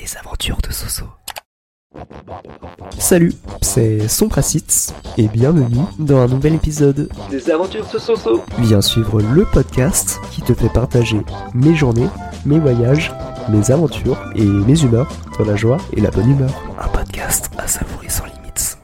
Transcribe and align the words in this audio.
Les 0.00 0.16
aventures 0.16 0.56
de 0.66 0.72
Soso. 0.72 1.04
Salut, 2.98 3.34
c'est 3.60 4.08
Sompracitz 4.08 4.94
et 5.18 5.28
bienvenue 5.28 5.84
dans 5.98 6.20
un 6.20 6.26
nouvel 6.26 6.54
épisode. 6.54 7.10
Des 7.30 7.50
aventures 7.50 7.86
de 7.92 7.98
Soso. 7.98 8.42
Viens 8.60 8.80
suivre 8.80 9.20
le 9.20 9.44
podcast 9.44 10.18
qui 10.30 10.40
te 10.40 10.54
fait 10.54 10.70
partager 10.70 11.20
mes 11.52 11.74
journées, 11.74 12.08
mes 12.46 12.58
voyages, 12.58 13.12
mes 13.50 13.70
aventures 13.70 14.18
et 14.36 14.44
mes 14.44 14.80
humeurs 14.80 15.12
dans 15.38 15.44
la 15.44 15.56
joie 15.56 15.76
et 15.94 16.00
la 16.00 16.10
bonne 16.10 16.30
humeur. 16.30 16.62
Un 16.80 16.88
podcast 16.88 17.50
à 17.58 17.68
savourer 17.68 18.08
sans 18.08 18.24
limites. 18.24 18.78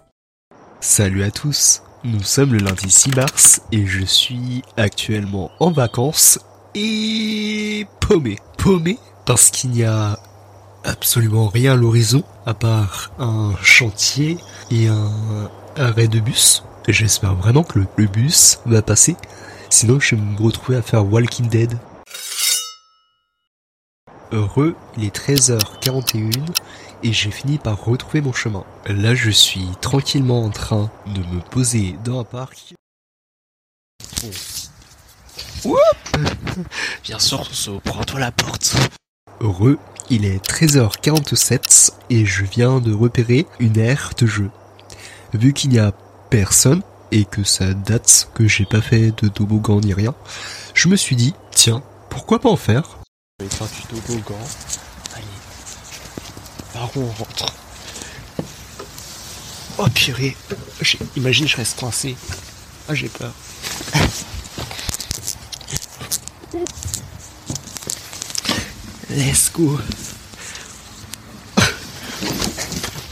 Salut 0.81 1.23
à 1.23 1.31
tous, 1.31 1.83
nous 2.05 2.23
sommes 2.23 2.53
le 2.53 2.59
lundi 2.59 2.91
6 2.91 3.17
mars 3.17 3.63
et 3.73 3.87
je 3.87 4.05
suis 4.05 4.63
actuellement 4.77 5.51
en 5.61 5.71
vacances 5.71 6.39
et 6.75 7.87
paumé. 8.07 8.37
Paumé 8.59 8.99
parce 9.25 9.51
qu'il 9.51 9.71
n'y 9.71 9.85
a 9.85 10.19
absolument 10.87 11.49
rien 11.49 11.73
à 11.73 11.77
l'horizon 11.77 12.23
à 12.47 12.55
part 12.55 13.11
un 13.19 13.53
chantier 13.63 14.39
et 14.71 14.89
un 14.89 15.51
arrêt 15.77 16.09
de 16.09 16.21
bus. 16.21 16.63
J'espère 16.89 17.35
vraiment 17.35 17.65
que 17.65 17.81
le, 17.81 18.07
bus 18.07 18.61
va 18.65 18.81
passer, 18.81 19.17
sinon 19.69 19.99
je 19.99 20.15
vais 20.15 20.23
me 20.23 20.41
retrouver 20.41 20.79
à 20.79 20.83
faire 20.83 21.05
Walking 21.05 21.49
Dead. 21.49 21.77
Heureux, 24.33 24.77
il 24.97 25.05
est 25.05 25.17
13h41 25.17 26.33
et 27.03 27.13
j'ai 27.13 27.31
fini 27.31 27.59
par 27.59 27.85
retrouver 27.85 28.21
mon 28.21 28.33
chemin. 28.33 28.65
Là, 28.87 29.15
je 29.15 29.31
suis 29.31 29.67
tranquillement 29.81 30.45
en 30.45 30.51
train 30.51 30.91
de 31.07 31.21
me 31.21 31.41
poser 31.41 31.97
dans 32.05 32.21
un 32.21 32.25
parc. 32.25 32.75
Oup 35.65 35.79
Bien 37.05 37.19
sûr, 37.19 37.49
prends-toi 37.85 38.21
la 38.21 38.33
porte. 38.33 38.77
Heureux, 39.41 39.79
il 40.09 40.25
est 40.25 40.45
13h47 40.45 41.91
et 42.09 42.25
je 42.25 42.45
viens 42.45 42.81
de 42.81 42.93
repérer 42.93 43.47
une 43.59 43.79
aire 43.79 44.13
de 44.17 44.27
jeu. 44.27 44.51
Vu 45.35 45.53
qu'il 45.53 45.71
n'y 45.71 45.79
a 45.79 45.93
personne 46.31 46.83
et 47.13 47.25
que 47.25 47.45
ça 47.45 47.75
date 47.75 48.31
que 48.35 48.49
j'ai 48.49 48.65
pas 48.65 48.81
fait 48.81 49.13
de 49.23 49.29
toboggan 49.29 49.81
ni 49.81 49.93
rien, 49.93 50.15
je 50.75 50.89
me 50.89 50.97
suis 50.97 51.17
dit, 51.17 51.35
tiens, 51.51 51.83
pourquoi 52.09 52.39
pas 52.39 52.49
en 52.49 52.57
faire? 52.57 52.99
Je 53.41 53.45
vais 53.45 53.51
faire 53.51 53.69
du 53.69 54.01
toboggan. 54.01 54.39
Allez. 55.15 55.25
Par 56.73 56.97
où 56.97 57.01
on 57.01 57.13
rentre 57.13 57.47
Oh 59.79 59.89
purée 59.95 60.35
Imagine 61.17 61.47
je 61.47 61.57
reste 61.57 61.79
coincé. 61.79 62.17
Ah 62.89 62.95
j'ai 62.95 63.09
peur. 63.09 63.35
Let's 69.17 69.51
go 69.51 69.79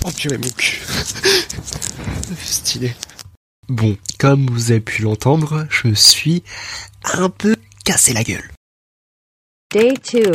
Oh 0.05 0.11
purée 0.15 0.37
mon 0.37 0.51
cul 0.51 0.83
Stylé. 2.45 2.95
Bon, 3.71 3.97
comme 4.19 4.47
vous 4.51 4.71
avez 4.71 4.81
pu 4.81 5.01
l'entendre, 5.01 5.67
je 5.71 5.89
me 5.89 5.95
suis 5.95 6.43
un 7.15 7.31
peu 7.31 7.57
cassé 7.87 8.13
la 8.13 8.23
gueule. 8.23 8.51
Day 9.73 9.95
2. 10.13 10.33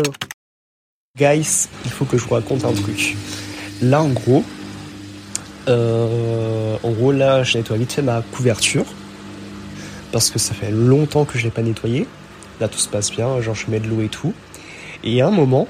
Guys, 1.15 1.67
il 1.85 1.91
faut 1.91 2.05
que 2.05 2.17
je 2.17 2.23
vous 2.23 2.33
raconte 2.33 2.65
un 2.65 2.73
truc. 2.73 3.15
Là, 3.83 4.01
en 4.01 4.09
gros, 4.09 4.43
euh, 5.67 6.77
en 6.81 6.91
gros, 6.93 7.11
là, 7.11 7.43
je 7.43 7.59
nettoie 7.59 7.77
vite 7.77 7.93
fait 7.93 8.01
ma 8.01 8.23
couverture 8.23 8.87
parce 10.11 10.31
que 10.31 10.39
ça 10.39 10.55
fait 10.55 10.71
longtemps 10.71 11.25
que 11.25 11.37
je 11.37 11.43
l'ai 11.43 11.51
pas 11.51 11.61
nettoyé. 11.61 12.07
Là, 12.59 12.67
tout 12.67 12.79
se 12.79 12.89
passe 12.89 13.11
bien, 13.11 13.39
genre 13.41 13.53
je 13.53 13.69
mets 13.69 13.79
de 13.79 13.87
l'eau 13.87 14.01
et 14.01 14.09
tout. 14.09 14.33
Et 15.03 15.21
à 15.21 15.27
un 15.27 15.31
moment, 15.31 15.67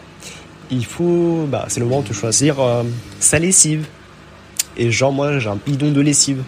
il 0.71 0.85
faut, 0.85 1.45
bah, 1.47 1.65
c'est 1.67 1.79
le 1.79 1.85
moment 1.85 2.01
de 2.01 2.13
choisir 2.13 2.59
euh, 2.59 2.83
sa 3.19 3.39
lessive. 3.39 3.85
Et 4.77 4.91
genre 4.91 5.11
moi, 5.11 5.39
j'ai 5.39 5.49
un 5.49 5.59
bidon 5.63 5.91
de 5.91 6.01
lessive. 6.01 6.43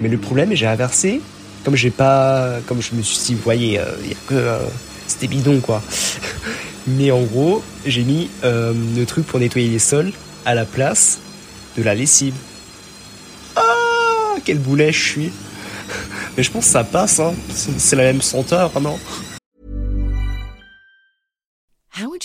Mais 0.00 0.08
le 0.08 0.18
problème, 0.18 0.54
j'ai 0.54 0.66
inversé. 0.66 1.20
Comme 1.64 1.76
j'ai 1.76 1.90
pas, 1.90 2.56
comme 2.66 2.80
je 2.80 2.94
me 2.94 3.02
suis 3.02 3.18
dit, 3.18 3.34
vous 3.34 3.42
voyez, 3.42 3.78
euh, 3.78 3.84
y 4.06 4.12
a 4.12 4.16
que 4.26 4.34
euh, 4.34 4.58
c'était 5.06 5.26
bidon 5.26 5.60
quoi. 5.60 5.82
Mais 6.86 7.10
en 7.10 7.22
gros, 7.22 7.62
j'ai 7.84 8.02
mis 8.02 8.30
le 8.42 9.04
truc 9.04 9.26
pour 9.26 9.38
nettoyer 9.38 9.68
les 9.68 9.78
sols 9.78 10.12
à 10.46 10.54
la 10.54 10.64
place 10.64 11.18
de 11.76 11.82
la 11.82 11.94
lessive. 11.94 12.34
Ah, 13.54 14.36
quel 14.44 14.58
boulet 14.58 14.90
je 14.90 14.98
suis. 14.98 15.32
Mais 16.36 16.42
je 16.42 16.50
pense 16.50 16.64
que 16.64 16.70
ça 16.72 16.82
passe, 16.82 17.20
hein. 17.20 17.34
C'est 17.52 17.96
la 17.96 18.04
même 18.04 18.22
senteur, 18.22 18.72
non 18.80 18.98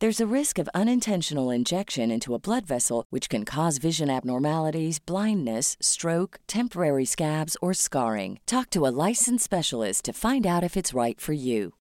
There's 0.00 0.20
a 0.20 0.32
risk 0.32 0.60
of 0.60 0.68
unintentional 0.76 1.50
injection 1.50 2.12
into 2.12 2.32
a 2.32 2.38
blood 2.38 2.64
vessel, 2.64 3.04
which 3.10 3.28
can 3.28 3.44
cause 3.44 3.78
vision 3.78 4.08
abnormalities, 4.08 5.00
blindness, 5.00 5.76
stroke, 5.80 6.38
temporary 6.46 7.04
scabs, 7.04 7.56
or 7.60 7.74
scarring. 7.74 8.38
Talk 8.46 8.70
to 8.70 8.86
a 8.86 8.94
licensed 9.08 9.42
specialist 9.42 10.04
to 10.04 10.12
find 10.12 10.46
out 10.46 10.62
if 10.62 10.76
it's 10.76 10.94
right 10.94 11.20
for 11.20 11.32
you. 11.32 11.72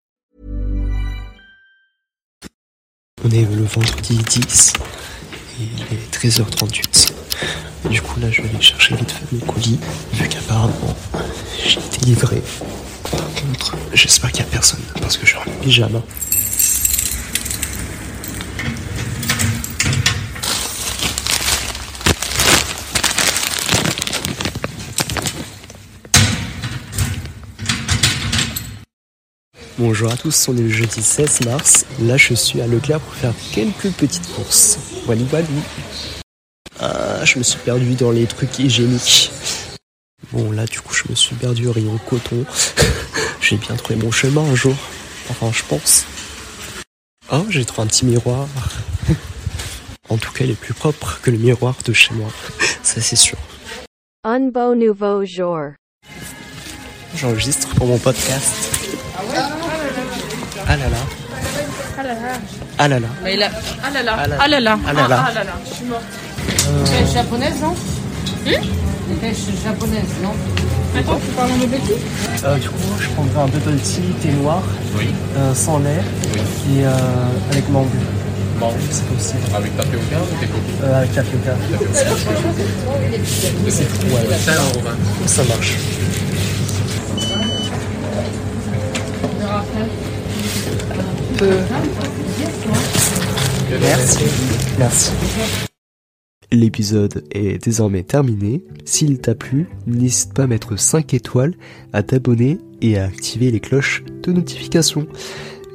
On 3.23 3.29
est 3.29 3.45
le 3.55 3.65
vendredi 3.65 4.17
10 4.17 4.73
et 5.59 5.63
il 5.63 5.81
est 5.93 6.11
13h38. 6.11 7.13
Du 7.91 8.01
coup 8.01 8.19
là 8.19 8.31
je 8.31 8.41
vais 8.41 8.49
aller 8.49 8.61
chercher 8.61 8.95
vite 8.95 9.11
fait 9.11 9.31
mon 9.31 9.45
colis 9.45 9.79
vu 10.13 10.27
qu'apparemment 10.27 10.95
j'ai 11.63 11.79
été 11.79 12.03
livré. 12.07 12.41
Par 13.11 13.31
contre 13.35 13.77
j'espère 13.93 14.31
qu'il 14.31 14.43
n'y 14.43 14.49
a 14.49 14.53
personne 14.53 14.81
parce 14.99 15.17
que 15.17 15.25
je 15.27 15.37
suis 15.37 15.37
en 15.37 15.61
pyjama. 15.61 16.01
Bonjour 29.79 30.11
à 30.11 30.17
tous, 30.17 30.47
on 30.47 30.57
est 30.57 30.61
le 30.61 30.69
jeudi 30.69 31.03
16 31.03 31.41
mars. 31.45 31.85
Là, 32.01 32.17
je 32.17 32.33
suis 32.33 32.61
à 32.61 32.67
Leclerc 32.67 32.99
pour 32.99 33.13
faire 33.13 33.33
quelques 33.53 33.91
petites 33.91 34.27
courses. 34.33 34.79
Walou 35.05 35.27
walou. 35.31 35.47
Ah, 36.79 37.23
je 37.23 37.37
me 37.37 37.43
suis 37.43 37.59
perdu 37.59 37.93
dans 37.93 38.09
les 38.09 38.25
trucs 38.25 38.57
hygiéniques. 38.57 39.31
Bon, 40.31 40.51
là, 40.51 40.65
du 40.65 40.81
coup, 40.81 40.95
je 40.95 41.03
me 41.11 41.15
suis 41.15 41.35
perdu 41.35 41.67
au 41.67 41.73
rayon 41.73 41.95
coton. 42.09 42.43
j'ai 43.41 43.57
bien 43.57 43.75
trouvé 43.75 43.97
mon 43.97 44.09
chemin 44.09 44.41
un 44.41 44.55
jour. 44.55 44.75
Enfin, 45.29 45.51
je 45.53 45.61
pense. 45.69 46.05
Oh, 47.31 47.45
j'ai 47.49 47.63
trouvé 47.63 47.83
un 47.83 47.87
petit 47.87 48.07
miroir. 48.07 48.47
en 50.09 50.17
tout 50.17 50.31
cas, 50.31 50.43
il 50.43 50.49
est 50.49 50.59
plus 50.59 50.73
propre 50.73 51.19
que 51.21 51.29
le 51.29 51.37
miroir 51.37 51.75
de 51.85 51.93
chez 51.93 52.15
moi. 52.15 52.31
Ça, 52.81 52.99
c'est 52.99 53.15
sûr. 53.15 53.37
Un 54.23 54.49
beau 54.49 54.73
nouveau 54.73 55.23
jour. 55.23 55.59
J'enregistre 57.15 57.67
pour 57.75 57.85
mon 57.85 57.99
podcast. 57.99 58.66
Ah 60.69 60.75
là 60.75 60.85
là. 60.89 60.97
Ah 61.99 62.03
là 62.03 62.13
là. 62.13 62.19
Ah 62.77 62.87
là 62.87 62.99
là. 62.99 63.07
Mais 63.23 63.33
il 63.35 63.43
a... 63.43 63.49
Ah 63.83 63.89
là 63.91 64.03
là. 64.03 64.15
Ah 64.19 64.27
là- 64.27 64.35
Ah 64.39 64.47
là. 64.47 64.77
Ah 64.87 64.93
là 64.93 65.07
là. 65.07 65.25
Ah 65.27 65.33
là 65.33 65.43
là. 65.43 65.53
Je 65.69 65.73
suis 65.75 65.85
morte. 65.85 66.03
Pêche 66.85 67.13
japonaise, 67.13 67.55
non 67.61 67.73
Des 68.45 69.15
pêches 69.21 69.37
japonaises, 69.63 70.13
non 70.21 70.33
Attends, 70.97 71.19
tu 71.23 71.31
parles 71.35 71.51
en 71.51 71.57
bubble 71.57 71.77
tea 71.85 71.93
Euh, 72.45 72.55
du 72.57 72.69
coup, 72.69 72.75
je 72.99 73.07
prendrais 73.09 73.41
un 73.41 73.47
bubble 73.47 73.77
tea, 73.79 74.01
thé 74.21 74.29
noir, 74.31 74.61
euh, 75.37 75.53
sans 75.53 75.79
lait 75.79 76.01
et 76.69 76.85
euh, 76.85 76.89
avec 77.51 77.69
mangue. 77.69 77.87
Mangue, 78.59 78.73
c'est 78.91 79.05
possible. 79.07 79.39
Avec 79.55 79.75
tapioca 79.77 80.17
ou 80.21 80.39
t'es 80.39 80.47
coquille 80.47 80.75
Euh, 80.83 80.97
avec 80.97 81.13
tapioca. 81.13 81.55
C'est 83.67 83.99
tout. 83.99 84.07
Ouais, 84.07 84.27
ouais. 84.27 84.37
Ça. 84.37 84.53
Ça 85.27 85.43
Merci. 93.81 94.23
Merci. 94.79 95.11
L'épisode 96.51 97.23
est 97.31 97.63
désormais 97.63 98.03
terminé. 98.03 98.63
S'il 98.85 99.19
t'a 99.19 99.35
plu, 99.35 99.67
n'hésite 99.85 100.33
pas 100.33 100.43
à 100.43 100.47
mettre 100.47 100.79
5 100.79 101.13
étoiles, 101.13 101.55
à 101.91 102.03
t'abonner 102.03 102.57
et 102.81 102.97
à 102.97 103.05
activer 103.05 103.51
les 103.51 103.59
cloches 103.59 104.03
de 104.23 104.31
notification. 104.31 105.07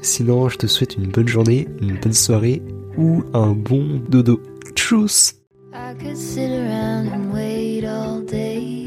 Sinon, 0.01 0.49
je 0.49 0.57
te 0.57 0.67
souhaite 0.67 0.97
une 0.97 1.09
bonne 1.09 1.29
journée, 1.29 1.69
une 1.81 1.99
bonne 1.99 2.15
soirée 2.15 2.63
ou 2.97 3.23
un 3.35 3.53
bon 3.53 4.01
dodo. 4.09 4.41
Tchuss 4.75 5.35
I 5.75 5.95
could 5.95 6.17
sit 6.19 6.51
around 6.51 7.09
and 7.09 7.33
wait 7.33 7.85
all 7.85 8.21
day. 8.21 8.82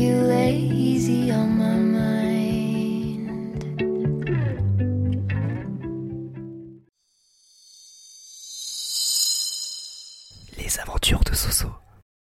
You 0.00 0.14
lay 0.14 0.56